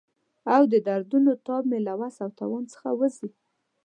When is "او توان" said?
2.23-2.63